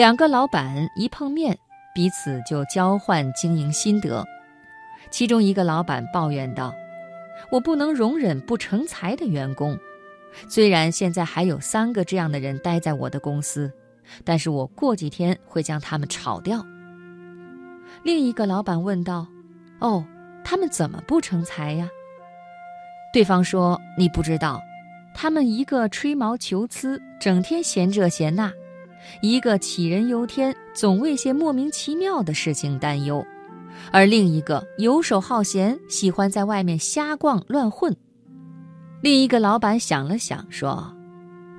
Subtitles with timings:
[0.00, 1.54] 两个老板一碰面，
[1.94, 4.24] 彼此就交换经营心得。
[5.10, 6.74] 其中一个老板抱怨道
[7.52, 9.78] ：“我不能容忍不成才的员工，
[10.48, 13.70] 虽然现在还有三个这样的人待在我的公司，
[14.24, 16.64] 但是我过几天会将他们炒掉。”
[18.02, 19.26] 另一个老板问道
[19.80, 20.02] ：“哦，
[20.42, 21.86] 他们怎么不成才呀？”
[23.12, 24.62] 对方说：“你不知道，
[25.14, 28.50] 他们一个吹毛求疵，整天嫌这嫌那；
[29.22, 33.24] 一个杞人忧天，总为些莫名其妙的事情担忧。”
[33.92, 37.96] 而另一个游手好闲，喜欢在外面瞎逛乱混。
[39.00, 40.94] 另一个老板想了想，说：“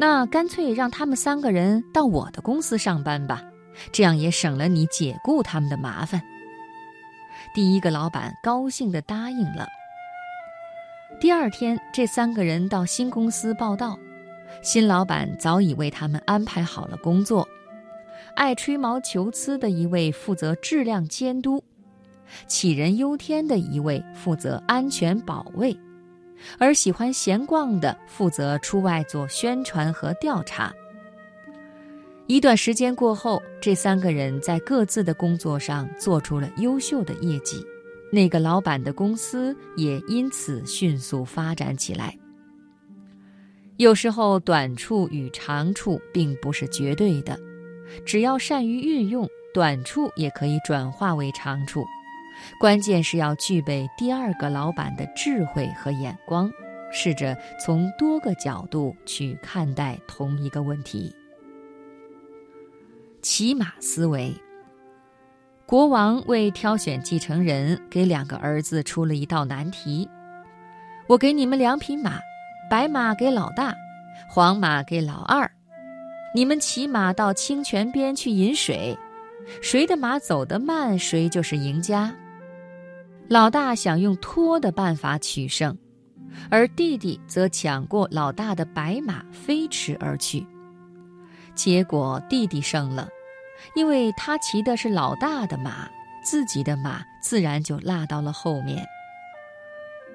[0.00, 3.42] 那干脆让他们三个人到我的公司上班吧，
[3.92, 6.20] 这样也省了你解雇他们的麻烦。”
[7.54, 9.68] 第一个老板高兴地答应了。
[11.20, 13.96] 第二天，这三个人到新公司报道，
[14.62, 17.46] 新老板早已为他们安排好了工作。
[18.34, 21.62] 爱吹毛求疵的一位负责质量监督。
[22.46, 25.74] 杞人忧天的一位负责安全保卫，
[26.58, 30.72] 而喜欢闲逛的负责出外做宣传和调查。
[32.26, 37.64] 一段时间过后，这三个人在各自的工作上做出了优秀的业绩，
[38.12, 42.14] 那个老板的公司也因此迅速发展起来。
[43.78, 47.38] 有时候，短处与长处并不是绝对的，
[48.04, 51.86] 只要善于运用，短处也可以转化为长处。
[52.58, 56.50] 关键是要具备第二个老板的智慧和眼光，
[56.92, 61.14] 试着从多个角度去看待同一个问题。
[63.22, 64.34] 骑马思维。
[65.66, 70.08] 国王为挑选继承人，给两个儿子出了一道难题：
[71.06, 72.18] 我给你们两匹马，
[72.70, 73.74] 白马给老大，
[74.28, 75.50] 黄马给老二，
[76.34, 78.96] 你们骑马到清泉边去饮水，
[79.62, 82.14] 谁的马走得慢，谁就是赢家。
[83.26, 85.76] 老大想用拖的办法取胜，
[86.50, 90.46] 而弟弟则抢过老大的白马飞驰而去。
[91.54, 93.08] 结果弟弟胜了，
[93.74, 95.88] 因为他骑的是老大的马，
[96.22, 98.84] 自己的马自然就落到了后面。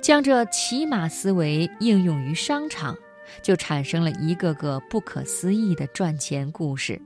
[0.00, 2.96] 将这骑马思维应用于商场，
[3.42, 7.00] 就产生了一个个不可思议的赚钱故事。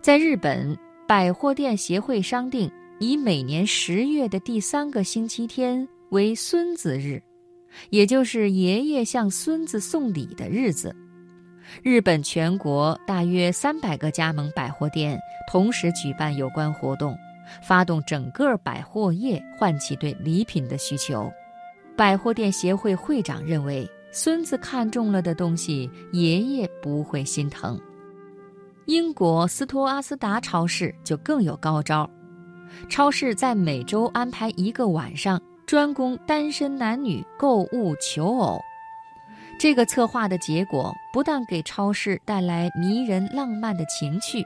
[0.00, 0.76] 在日本，
[1.08, 2.70] 百货店协会商定。
[3.00, 7.20] 以每年十月的第三个星期天为孙子日，
[7.90, 10.94] 也就是爷爷向孙子送礼的日子。
[11.82, 15.18] 日本全国大约三百个加盟百货店
[15.50, 17.16] 同时举办有关活动，
[17.66, 21.30] 发动整个百货业唤起对礼品的需求。
[21.96, 27.80] 百货店协会会长认为，孙子看中了的东西，爷爷不会心疼。
[28.86, 32.08] 英国斯托阿斯达超市就更有高招。
[32.88, 38.60] 超市在每周安排一个晚上，专供单身男女购物求偶。
[39.56, 44.44] 这个策划的结果，不但给超市带来迷人浪漫的情趣，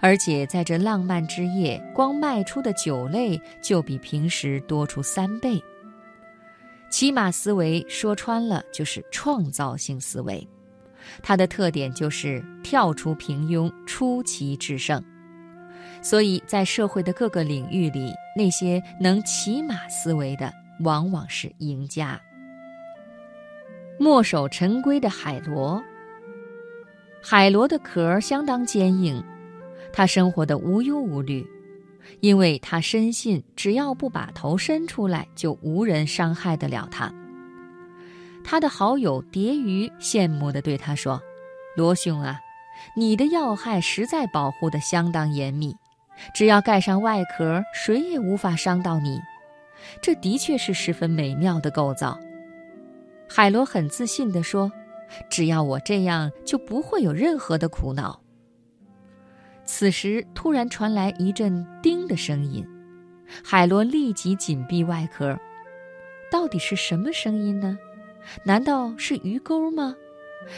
[0.00, 5.60] 而且在这浪漫之夜，光卖出的酒类就比平时多出三倍。
[6.90, 10.46] 骑马思维说穿了就是创造性思维，
[11.22, 15.02] 它的特点就是跳出平庸，出奇制胜。
[16.00, 22.20] 所以在社会的各个领域里，那些能骑马思维的，往往是赢家。
[23.98, 25.82] 墨守成规的海螺，
[27.20, 29.22] 海螺的壳相当坚硬，
[29.92, 31.44] 它生活的无忧无虑，
[32.20, 37.12] 因为他深信，只要不把头伸出来，就无人伤害得了他。
[38.44, 41.20] 他的好友蝶鱼羡慕地对他说
[41.76, 42.38] ：“罗兄啊，
[42.96, 45.74] 你的要害实在保护得相当严密。”
[46.34, 49.20] 只要盖上外壳，谁也无法伤到你。
[50.02, 52.18] 这的确是十分美妙的构造。
[53.28, 54.72] 海螺很自信地说
[55.30, 58.20] ：“只要我这样，就不会有任何的苦恼。”
[59.68, 62.66] 此时突然传来一阵“叮”的声音，
[63.44, 65.38] 海螺立即紧闭外壳。
[66.32, 67.78] 到底是什么声音呢？
[68.44, 69.94] 难道是鱼钩吗？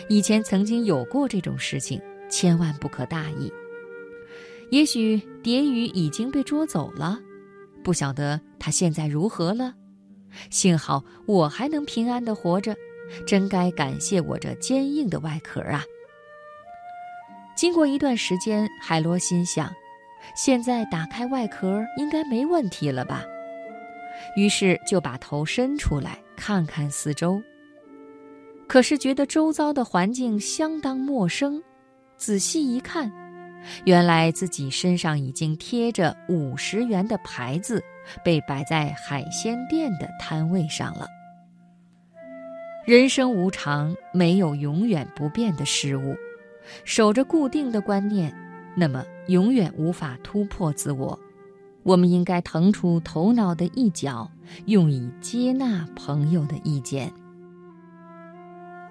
[0.09, 3.53] 以前曾经有过这种事情，千万不可大意。
[4.71, 7.19] 也许蝶鱼已经被捉走了，
[7.83, 9.75] 不晓得它现在如何了。
[10.51, 12.77] 幸好我还能平安的活着，
[13.27, 15.83] 真该感谢我这坚硬的外壳啊！
[17.61, 19.71] 经过一段时间，海螺心想，
[20.35, 23.23] 现在打开外壳应该没问题了吧？
[24.35, 27.39] 于是就把头伸出来看看四周。
[28.67, 31.63] 可是觉得周遭的环境相当陌生，
[32.17, 33.13] 仔细一看。
[33.85, 37.85] 原来自己身上已经贴着五十元的牌子，
[38.25, 41.07] 被摆在海鲜店的摊位上了。
[42.87, 46.17] 人生无常，没有永远不变的事物。
[46.85, 48.35] 守着固定的观念，
[48.75, 51.19] 那么永远无法突破自我。
[51.83, 54.31] 我们应该腾出头脑的一角，
[54.67, 57.13] 用以接纳朋友的意见。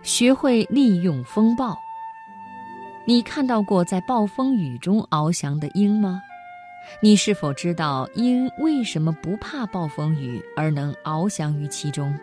[0.01, 1.77] 学会利用风暴。
[3.06, 6.21] 你看到过在暴风雨中翱翔的鹰吗？
[7.01, 12.18] 你是否知道鹰为什么不怕暴风雨而能翱翔于其中？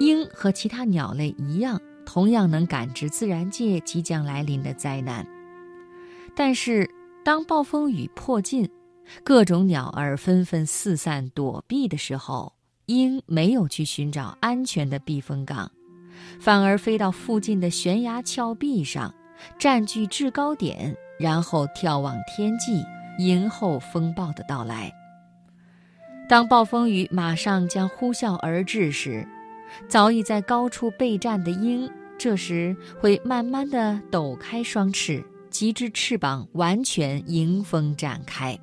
[0.00, 5.26] 鹰和其他鸟类一样，同样能感知自然界即将来临的灾难。
[6.36, 6.88] 但是，
[7.24, 8.68] 当暴风雨迫近，
[9.22, 12.52] 各种鸟儿纷纷四散躲避的时候，
[12.86, 15.70] 鹰没有去寻找安全的避风港，
[16.40, 19.14] 反而飞到附近的悬崖峭壁上，
[19.58, 22.82] 占据制高点，然后眺望天际，
[23.18, 24.92] 迎候风暴的到来。
[26.28, 29.28] 当暴风雨马上将呼啸而至时，
[29.88, 38.58] 早已在高处备战的鹰，这时会慢慢地抖开双翅，及至翅膀完全迎风展开。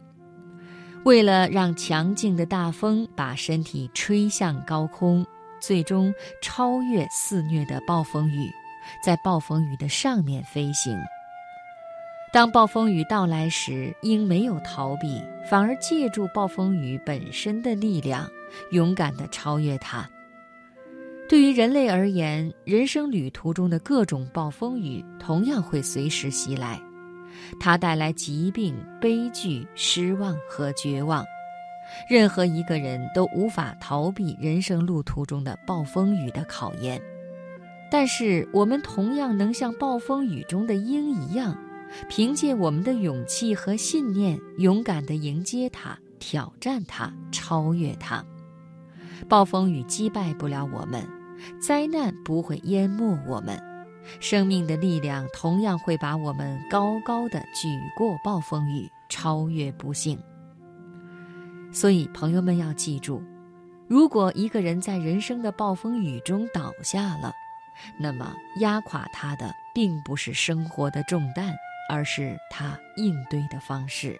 [1.03, 5.25] 为了让强劲的大风把身体吹向高空，
[5.59, 8.49] 最终超越肆虐的暴风雨，
[9.03, 10.97] 在暴风雨的上面飞行。
[12.33, 18.25] 当暴风雨到来时，鹰没有逃避，反而借助暴风雨本身的力量，
[18.71, 20.09] 勇敢地超越它。
[21.31, 26.77] 对于人类而言，人生旅途中的各种暴风雨同样会随时袭来。
[27.57, 31.23] 它带来疾病、悲剧、失望和绝望，
[32.09, 37.01] 任何一个人都无法逃避人生路途中的暴风雨的考验。
[37.89, 41.57] 但是，我们同样能像暴风雨中的鹰一样，
[42.09, 48.21] 凭借我们的勇气和信念，勇敢地迎接它、挑战它、超越它。
[49.29, 51.07] 暴风雨击败不了我们，
[51.59, 53.59] 灾难不会淹没我们。
[54.19, 60.17] 生命的力量同样会把我们高高的举过暴风雨，超越不幸。
[61.71, 63.23] 所以，朋友们要记住：
[63.87, 67.31] 如果一个人在人生的暴风雨中倒下了，
[67.99, 71.55] 那么压垮他的并不是生活的重担，
[71.89, 74.19] 而是他应对的方式。